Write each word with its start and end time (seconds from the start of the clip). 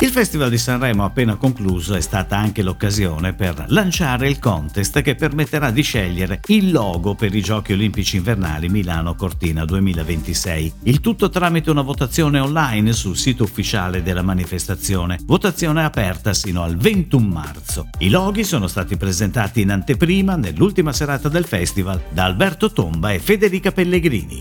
Il 0.00 0.10
Festival 0.10 0.50
di 0.50 0.58
Sanremo 0.58 1.04
appena 1.04 1.36
concluso 1.36 1.94
è 1.94 2.00
stata 2.00 2.36
anche 2.36 2.62
l'occasione 2.62 3.32
per 3.32 3.64
lanciare 3.68 4.28
il 4.28 4.40
contest 4.40 5.00
che 5.02 5.14
permetterà 5.14 5.70
di 5.70 5.82
scegliere 5.82 6.40
il 6.48 6.72
logo 6.72 7.14
per 7.14 7.32
i 7.34 7.40
Giochi 7.40 7.72
Olimpici 7.72 8.16
Invernali 8.16 8.68
Milano 8.68 9.14
Cortina 9.14 9.64
2026. 9.64 10.72
Il 10.82 11.00
tutto 11.00 11.30
tramite 11.30 11.70
una 11.70 11.82
votazione 11.82 12.40
online 12.40 12.92
sul 12.92 13.16
sito 13.16 13.44
ufficiale 13.44 14.02
della 14.02 14.22
manifestazione, 14.22 15.18
votazione 15.22 15.84
aperta 15.84 16.34
sino 16.34 16.64
al 16.64 16.76
21 16.76 17.26
marzo. 17.26 17.88
I 17.98 18.10
loghi 18.10 18.42
sono 18.42 18.66
stati 18.66 18.96
presentati 18.96 19.60
in 19.60 19.70
anteprima 19.70 20.34
nell'ultima 20.34 20.92
serata 20.92 21.28
del 21.28 21.46
festival 21.46 22.02
da 22.10 22.24
Alberto 22.24 22.72
Tomba 22.72 23.12
e 23.12 23.20
Federica 23.20 23.70
Pellegrini. 23.70 24.40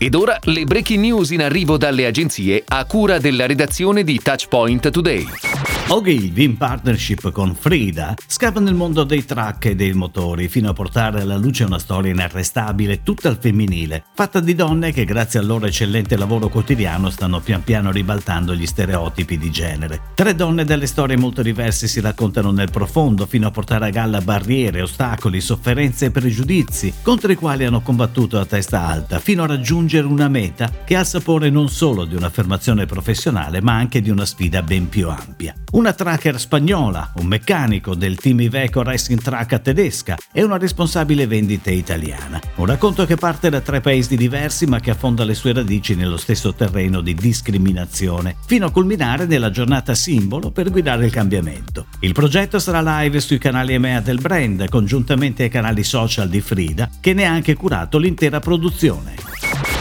Ed 0.00 0.14
ora 0.14 0.38
le 0.42 0.64
breaking 0.64 1.00
news 1.00 1.30
in 1.30 1.42
arrivo 1.42 1.76
dalle 1.76 2.06
agenzie 2.06 2.62
a 2.68 2.84
cura 2.84 3.18
della 3.18 3.46
redazione 3.46 4.04
di 4.04 4.20
Touchpoint 4.22 4.57
Today. 4.66 5.67
Ogilvy, 5.90 6.44
in 6.44 6.58
partnership 6.58 7.32
con 7.32 7.54
Frida, 7.54 8.14
scava 8.26 8.60
nel 8.60 8.74
mondo 8.74 9.04
dei 9.04 9.24
truck 9.24 9.64
e 9.64 9.74
dei 9.74 9.94
motori 9.94 10.46
fino 10.48 10.68
a 10.68 10.74
portare 10.74 11.22
alla 11.22 11.38
luce 11.38 11.64
una 11.64 11.78
storia 11.78 12.12
inarrestabile 12.12 13.02
tutta 13.02 13.30
al 13.30 13.38
femminile, 13.40 14.04
fatta 14.12 14.40
di 14.40 14.54
donne 14.54 14.92
che 14.92 15.06
grazie 15.06 15.38
al 15.38 15.46
loro 15.46 15.64
eccellente 15.64 16.18
lavoro 16.18 16.48
quotidiano 16.48 17.08
stanno 17.08 17.40
pian 17.40 17.64
piano 17.64 17.90
ribaltando 17.90 18.54
gli 18.54 18.66
stereotipi 18.66 19.38
di 19.38 19.50
genere. 19.50 20.00
Tre 20.14 20.34
donne 20.34 20.66
dalle 20.66 20.86
storie 20.86 21.16
molto 21.16 21.40
diverse 21.40 21.88
si 21.88 22.00
raccontano 22.00 22.50
nel 22.50 22.70
profondo 22.70 23.24
fino 23.24 23.46
a 23.46 23.50
portare 23.50 23.86
a 23.86 23.90
galla 23.90 24.20
barriere, 24.20 24.82
ostacoli, 24.82 25.40
sofferenze 25.40 26.06
e 26.06 26.10
pregiudizi 26.10 26.92
contro 27.00 27.32
i 27.32 27.36
quali 27.36 27.64
hanno 27.64 27.80
combattuto 27.80 28.38
a 28.38 28.44
testa 28.44 28.86
alta 28.86 29.20
fino 29.20 29.42
a 29.42 29.46
raggiungere 29.46 30.06
una 30.06 30.28
meta 30.28 30.70
che 30.84 30.96
ha 30.96 31.00
il 31.00 31.06
sapore 31.06 31.48
non 31.48 31.70
solo 31.70 32.04
di 32.04 32.14
un'affermazione 32.14 32.84
professionale 32.84 33.62
ma 33.62 33.72
anche 33.72 34.02
di 34.02 34.10
una 34.10 34.26
sfida 34.26 34.62
ben 34.62 34.90
più 34.90 35.08
ampia 35.08 35.54
una 35.78 35.92
tracker 35.92 36.40
spagnola, 36.40 37.12
un 37.18 37.26
meccanico 37.26 37.94
del 37.94 38.16
team 38.16 38.40
Iveco 38.40 38.82
Racing 38.82 39.20
Track 39.22 39.62
tedesca 39.62 40.16
e 40.32 40.42
una 40.42 40.58
responsabile 40.58 41.28
vendite 41.28 41.70
italiana. 41.70 42.40
Un 42.56 42.66
racconto 42.66 43.06
che 43.06 43.14
parte 43.14 43.48
da 43.48 43.60
tre 43.60 43.80
paesi 43.80 44.16
diversi 44.16 44.66
ma 44.66 44.80
che 44.80 44.90
affonda 44.90 45.22
le 45.22 45.34
sue 45.34 45.52
radici 45.52 45.94
nello 45.94 46.16
stesso 46.16 46.52
terreno 46.52 47.00
di 47.00 47.14
discriminazione, 47.14 48.34
fino 48.44 48.66
a 48.66 48.72
culminare 48.72 49.26
nella 49.26 49.52
giornata 49.52 49.94
simbolo 49.94 50.50
per 50.50 50.68
guidare 50.68 51.06
il 51.06 51.12
cambiamento. 51.12 51.86
Il 52.00 52.12
progetto 52.12 52.58
sarà 52.58 53.02
live 53.02 53.20
sui 53.20 53.38
canali 53.38 53.74
EMEA 53.74 54.00
del 54.00 54.20
brand, 54.20 54.68
congiuntamente 54.68 55.44
ai 55.44 55.48
canali 55.48 55.84
social 55.84 56.28
di 56.28 56.40
Frida, 56.40 56.90
che 57.00 57.14
ne 57.14 57.24
ha 57.24 57.30
anche 57.30 57.54
curato 57.54 57.98
l'intera 57.98 58.40
produzione. 58.40 59.27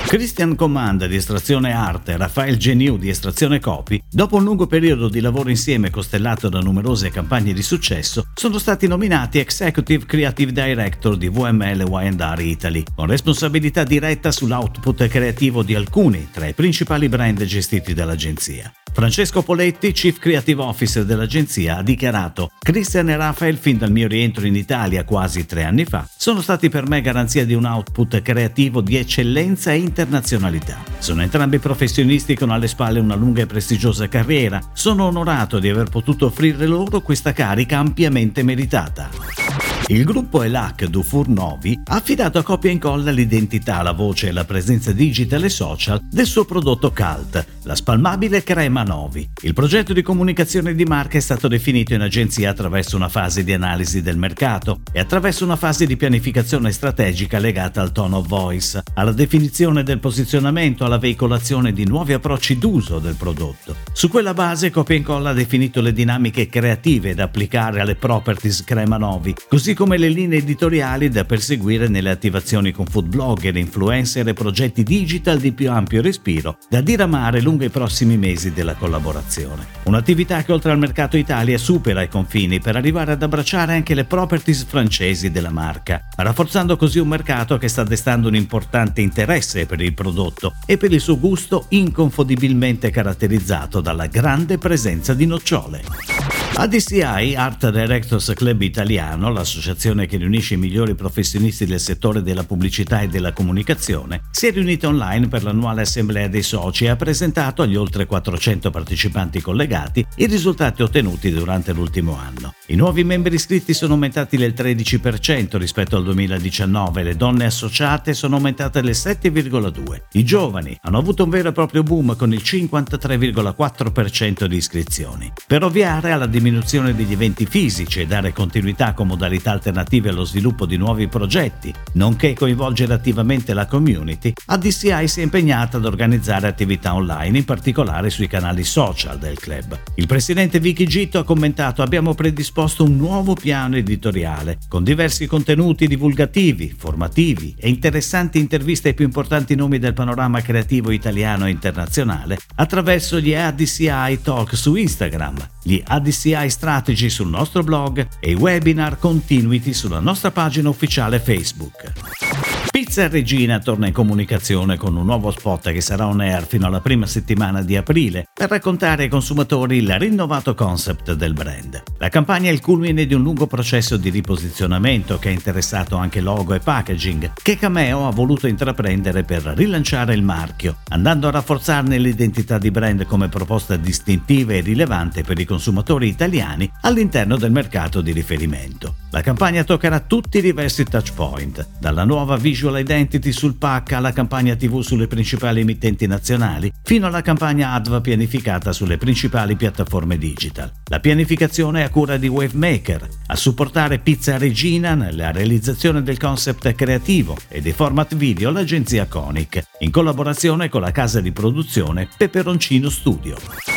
Christian 0.08 0.56
Comanda 0.56 1.06
di 1.06 1.18
estrazione 1.18 1.74
arte 1.74 2.14
e 2.14 2.18
Rafael 2.18 2.56
Geniu 2.56 2.98
di 2.98 3.10
estrazione 3.10 3.60
copy, 3.60 4.02
dopo 4.10 4.38
un 4.38 4.46
lungo 4.46 4.66
periodo 4.66 5.10
di 5.10 5.20
lavoro 5.20 5.50
insieme 5.50 5.90
costellato 5.90 6.48
da 6.48 6.60
numerose 6.60 7.10
campagne 7.10 7.52
di 7.52 7.62
successo, 7.62 8.24
sono 8.34 8.58
stati 8.58 8.88
nominati 8.88 9.40
Executive 9.40 10.06
Creative 10.06 10.54
Director 10.54 11.18
di 11.18 11.28
VML 11.28 11.84
Y&R 11.86 12.40
Italy, 12.40 12.84
con 12.96 13.08
responsabilità 13.08 13.84
diretta 13.84 14.32
sull'output 14.32 15.10
creativo 15.10 15.62
di 15.62 15.76
alcuni 15.76 16.30
tra 16.32 16.48
i 16.48 16.54
principali 16.54 17.10
brand 17.10 17.44
gestiti 17.44 17.94
dall'agenzia. 17.94 18.72
Francesco 18.98 19.44
Poletti, 19.44 19.92
Chief 19.92 20.18
Creative 20.18 20.60
Officer 20.60 21.06
dell'agenzia, 21.06 21.78
ha 21.78 21.84
dichiarato 21.84 22.50
Christian 22.58 23.12
e 23.12 23.16
Rafael 23.16 23.56
fin 23.56 23.78
dal 23.78 23.92
mio 23.92 24.08
rientro 24.08 24.48
in 24.48 24.56
Italia 24.56 25.04
quasi 25.04 25.46
tre 25.46 25.66
anni 25.66 25.86
fa 25.86 26.10
sono 26.28 26.42
stati 26.42 26.68
per 26.68 26.90
me 26.90 27.00
garanzia 27.00 27.46
di 27.46 27.54
un 27.54 27.66
output 27.66 28.24
creativo 28.24 28.82
di 28.82 28.98
eccellenza 28.98 29.72
e 29.72 29.78
internazionalità. 29.78 30.84
Sono 30.98 31.22
entrambi 31.22 31.60
professionisti 31.60 32.36
con 32.36 32.50
alle 32.50 32.68
spalle 32.68 33.00
una 33.00 33.16
lunga 33.16 33.44
e 33.44 33.46
prestigiosa 33.46 34.10
carriera. 34.10 34.60
Sono 34.74 35.06
onorato 35.06 35.60
di 35.60 35.70
aver 35.70 35.90
potuto 35.90 36.26
offrire 36.26 36.66
loro 36.66 37.00
questa 37.02 37.34
carica 37.34 37.78
ampiamente 37.78 38.42
meritata. 38.42 39.47
Il 39.90 40.04
gruppo 40.04 40.44
ELAC 40.44 40.88
Dufour 40.88 41.30
Novi 41.30 41.80
ha 41.86 41.96
affidato 41.96 42.40
a 42.40 42.44
copia 42.44 42.70
e 42.70 42.74
incolla 42.74 43.10
l'identità, 43.10 43.82
la 43.82 43.94
voce 43.94 44.28
e 44.28 44.32
la 44.34 44.44
presenza 44.44 44.92
digital 44.92 45.46
e 45.46 45.50
social 45.50 46.02
del 46.02 46.26
suo 46.26 46.44
prodotto 46.44 46.92
Cult, 46.92 47.46
la 47.64 47.74
spalmabile 47.74 48.44
crema 48.44 48.84
Novi. 48.84 49.30
Il 49.44 49.54
progetto 49.54 49.94
di 49.94 50.02
comunicazione 50.02 50.76
di 50.76 50.84
marca 50.84 51.18
è 51.18 51.22
stato 51.22 51.48
definito 51.48 51.94
in 51.94 52.02
agenzia 52.02 52.50
attraverso 52.50 52.98
una 52.98 53.08
fase 53.08 53.46
di 53.46 53.54
analisi 53.54 54.02
del 54.02 54.18
mercato 54.18 54.82
e 54.92 55.00
attraverso 55.00 55.46
una 55.46 55.56
fase 55.56 55.86
di 55.86 55.96
pianificazione 55.96 56.74
strategica 56.74 57.40
legata 57.40 57.82
al 57.82 57.94
tone 57.94 58.16
of 58.16 58.28
voice, 58.28 58.84
alla 58.96 59.14
definizione 59.14 59.84
del 59.84 60.00
posizionamento, 60.00 60.84
alla 60.84 60.98
veicolazione 60.98 61.72
di 61.72 61.86
nuovi 61.86 62.12
approcci 62.12 62.58
d'uso 62.58 63.00
del 63.00 63.16
prodotto. 63.16 63.78
Su 63.94 64.10
quella 64.10 64.34
base 64.34 64.70
Copia 64.70 64.96
e 64.96 64.98
Incolla 64.98 65.30
ha 65.30 65.34
definito 65.34 65.80
le 65.80 65.94
dinamiche 65.94 66.48
creative 66.48 67.16
da 67.16 67.24
applicare 67.24 67.80
alle 67.80 67.96
properties 67.96 68.66
crema 68.66 68.98
Novi, 68.98 69.34
così 69.48 69.67
come 69.74 69.98
le 69.98 70.10
linee 70.10 70.40
editoriali 70.40 71.10
da 71.10 71.26
perseguire 71.26 71.88
nelle 71.88 72.10
attivazioni 72.10 72.72
con 72.72 72.86
food 72.86 73.08
blogger, 73.08 73.56
influencer 73.56 74.28
e 74.28 74.34
progetti 74.34 74.84
digital 74.84 75.40
di 75.40 75.52
più 75.52 75.72
ampio 75.72 76.02
respiro 76.02 76.58
da 76.70 76.82
diramare 76.82 77.42
lungo 77.42 77.64
i 77.64 77.70
prossimi 77.70 78.18
mesi 78.18 78.54
della 78.54 78.76
collaborazione. 78.76 79.66
Un'attività 79.84 80.44
che 80.44 80.52
oltre 80.52 80.72
al 80.72 80.78
mercato 80.78 81.18
Italia 81.18 81.58
supera 81.58 82.02
i 82.02 82.10
confini 82.10 82.60
per 82.60 82.76
arrivare 82.76 83.14
ad 83.14 83.24
abbracciare 83.24 83.74
anche 83.74 83.94
le 83.94 84.06
properties 84.06 84.64
francesi 84.64 85.32
della 85.32 85.52
marca, 85.52 86.02
rafforzando 86.16 86.76
così 86.78 87.00
un 87.00 87.08
mercato 87.08 87.58
che 87.58 87.68
sta 87.68 87.84
destando 87.84 88.28
un 88.28 88.36
importante 88.36 89.02
interesse 89.02 89.66
per 89.66 89.82
il 89.82 89.94
prodotto 89.94 90.56
e 90.66 90.78
per 90.78 90.92
il 90.92 91.02
suo 91.02 91.20
gusto 91.20 91.66
inconfondibilmente 91.70 92.90
caratterizzato 92.90 93.82
dalla 93.82 94.08
grande 94.08 94.58
presenza 94.58 95.14
di 95.14 95.26
nocciole. 95.26 96.17
ADCI, 96.54 97.36
Art 97.36 97.70
Directors 97.70 98.32
Club 98.34 98.62
Italiano, 98.62 99.32
l'associazione 99.32 100.08
che 100.08 100.18
riunisce 100.18 100.56
i 100.56 100.58
migliori 100.58 100.96
professionisti 100.96 101.66
del 101.66 101.80
settore 101.80 102.24
della 102.24 102.44
pubblicità 102.44 103.02
e 103.02 103.08
della 103.08 103.32
comunicazione, 103.32 104.24
si 104.32 104.48
è 104.48 104.52
riunita 104.52 104.88
online 104.88 105.28
per 105.28 105.44
l'annuale 105.44 105.82
assemblea 105.82 106.28
dei 106.28 106.42
soci 106.42 106.86
e 106.86 106.90
ha 106.90 106.96
presentato 106.96 107.62
agli 107.62 107.76
oltre 107.76 108.06
400 108.06 108.72
partecipanti 108.72 109.42
collegati 109.42 110.06
i 110.16 110.26
risultati 110.26 110.82
ottenuti 110.82 111.32
durante 111.32 111.74
l'ultimo 111.74 112.18
anno. 112.18 112.56
I 112.68 112.76
nuovi 112.76 113.04
membri 113.04 113.36
iscritti 113.36 113.74
sono 113.74 113.94
aumentati 113.94 114.36
del 114.36 114.54
13% 114.56 115.58
rispetto 115.58 115.96
al 115.96 116.04
2019, 116.04 117.04
le 117.04 117.16
donne 117.16 117.46
associate 117.46 118.14
sono 118.14 118.38
aumentate 118.38 118.82
del 118.82 118.92
7,2%. 118.92 120.02
I 120.14 120.24
giovani 120.24 120.78
hanno 120.82 120.98
avuto 120.98 121.24
un 121.24 121.30
vero 121.30 121.50
e 121.50 121.52
proprio 121.52 121.84
boom 121.84 122.16
con 122.16 122.34
il 122.34 122.42
53,4% 122.44 124.46
di 124.46 124.56
iscrizioni. 124.56 125.32
Per 125.46 125.64
ovviare 125.64 126.12
alla 126.12 126.26
diminuzione 126.38 126.94
degli 126.94 127.14
eventi 127.14 127.48
fisici 127.48 128.02
e 128.02 128.06
dare 128.06 128.32
continuità 128.32 128.94
con 128.94 129.08
modalità 129.08 129.52
alternative 129.52 130.10
allo 130.10 130.24
sviluppo 130.24 130.68
di 130.68 130.78
nuovi 130.78 131.08
progetti, 131.08 131.74
nonché 131.94 132.34
coinvolgere 132.34 132.94
attivamente 132.94 133.56
la 133.56 133.66
community, 133.66 134.34
ADCI 134.46 135.08
si 135.08 135.20
è 135.20 135.24
impegnata 135.24 135.78
ad 135.78 135.86
organizzare 135.86 136.48
attività 136.48 136.94
online, 136.94 137.40
in 137.40 137.46
particolare 137.46 138.12
sui 138.12 138.28
canali 138.28 138.64
social 138.64 139.18
del 139.18 139.40
club. 139.40 139.80
Il 139.96 140.06
presidente 140.06 140.60
Vicky 140.60 140.86
Gitto 140.86 141.18
ha 141.18 141.24
commentato 141.24 141.82
abbiamo 141.82 142.14
predisposto 142.14 142.84
un 142.84 142.96
nuovo 142.96 143.34
piano 143.34 143.76
editoriale 143.76 144.60
con 144.68 144.84
diversi 144.84 145.26
contenuti 145.26 145.88
divulgativi, 145.88 146.74
formativi 146.78 147.56
e 147.58 147.68
interessanti 147.68 148.38
interviste 148.38 148.90
ai 148.90 148.94
più 148.94 149.06
importanti 149.06 149.56
nomi 149.56 149.80
del 149.80 149.94
panorama 149.94 150.42
creativo 150.42 150.92
italiano 150.92 151.48
e 151.48 151.50
internazionale 151.50 152.38
attraverso 152.56 153.20
gli 153.20 153.34
ADCI 153.34 154.20
Talk 154.22 154.56
su 154.56 154.76
Instagram, 154.76 155.36
gli 155.68 155.84
ADCI 155.86 156.50
Strategy 156.50 157.10
sul 157.10 157.28
nostro 157.28 157.62
blog 157.62 158.08
e 158.22 158.32
i 158.32 158.36
webinar 158.36 158.98
Continuity 158.98 159.74
sulla 159.74 160.00
nostra 160.00 160.32
pagina 160.32 160.70
ufficiale 160.70 161.20
Facebook. 161.20 162.57
Pizza 162.78 163.08
Regina 163.08 163.58
torna 163.58 163.88
in 163.88 163.92
comunicazione 163.92 164.78
con 164.78 164.96
un 164.96 165.04
nuovo 165.04 165.32
spot 165.32 165.72
che 165.72 165.82
sarà 165.82 166.06
on 166.06 166.20
air 166.20 166.46
fino 166.46 166.68
alla 166.68 166.80
prima 166.80 167.08
settimana 167.08 167.64
di 167.64 167.76
aprile 167.76 168.28
per 168.32 168.50
raccontare 168.50 169.02
ai 169.02 169.10
consumatori 169.10 169.78
il 169.78 169.98
rinnovato 169.98 170.54
concept 170.54 171.14
del 171.14 171.34
brand. 171.34 171.82
La 171.98 172.10
campagna 172.10 172.52
è 172.52 172.54
il 172.54 172.62
culmine 172.62 173.08
di 173.08 173.16
un 173.16 173.24
lungo 173.24 173.48
processo 173.48 173.98
di 173.98 174.12
riposizionamento 174.12 175.18
che 175.18 175.30
ha 175.30 175.32
interessato 175.32 175.96
anche 175.96 176.22
logo 176.22 176.54
e 176.54 176.60
packaging 176.60 177.32
che 177.42 177.58
Cameo 177.58 178.06
ha 178.06 178.12
voluto 178.12 178.46
intraprendere 178.46 179.24
per 179.24 179.42
rilanciare 179.42 180.14
il 180.14 180.22
marchio, 180.22 180.78
andando 180.90 181.30
a 181.30 181.32
rafforzarne 181.32 181.98
l'identità 181.98 182.60
di 182.60 182.70
brand 182.70 183.08
come 183.08 183.28
proposta 183.28 183.76
distintiva 183.76 184.54
e 184.54 184.60
rilevante 184.60 185.24
per 185.24 185.40
i 185.40 185.46
consumatori 185.46 186.10
italiani 186.10 186.72
all'interno 186.82 187.38
del 187.38 187.52
mercato 187.52 188.02
di 188.02 188.12
riferimento. 188.12 188.97
La 189.12 189.22
campagna 189.22 189.64
toccherà 189.64 190.02
tutti 190.02 190.40
i 190.40 190.42
diversi 190.42 190.84
touchpoint, 190.84 191.66
dalla 191.80 192.04
nuova 192.04 192.36
visual 192.36 192.78
identity 192.78 193.32
sul 193.32 193.56
pack 193.56 193.94
alla 193.94 194.12
campagna 194.12 194.54
TV 194.56 194.82
sulle 194.82 195.08
principali 195.08 195.62
emittenti 195.62 196.06
nazionali, 196.08 196.70
fino 196.84 197.08
alla 197.08 197.22
campagna 197.22 197.72
ADVA 197.72 198.02
pianificata 198.02 198.74
sulle 198.74 198.98
principali 198.98 199.56
piattaforme 199.56 200.18
digital. 200.18 200.70
La 200.90 201.00
pianificazione 201.00 201.82
è 201.82 201.84
a 201.86 201.90
cura 201.90 202.18
di 202.18 202.28
Wavemaker, 202.28 203.08
a 203.28 203.36
supportare 203.38 204.00
Pizza 204.00 204.38
Regina 204.38 204.94
nella 204.94 205.32
realizzazione 205.32 206.04
del 206.04 206.20
concept 206.20 206.76
creativo 206.76 207.38
e 207.48 207.62
dei 207.62 207.72
format 207.72 208.14
video 208.14 208.52
l'agenzia 208.52 209.08
Conic, 209.08 209.64
in 209.80 209.90
collaborazione 209.90 210.68
con 210.68 210.82
la 210.82 210.92
casa 210.92 211.22
di 211.22 211.32
produzione 211.32 212.10
Peperoncino 212.18 212.90
Studio. 212.90 213.77